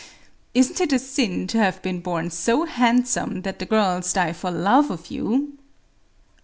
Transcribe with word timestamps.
Isn't 0.55 0.81
it 0.81 0.93
a 0.93 0.97
sin 0.97 1.45
to 1.45 1.59
have 1.59 1.79
been 1.83 1.99
born 1.99 2.31
so 2.31 2.65
handsome 2.65 3.43
that 3.43 3.59
the 3.59 3.67
girls 3.67 4.13
die 4.13 4.33
for 4.33 4.49
love 4.49 4.89
of 4.89 5.11
you? 5.11 5.59